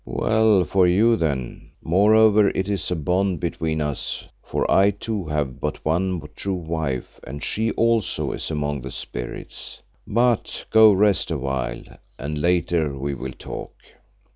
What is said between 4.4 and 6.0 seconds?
for I too have but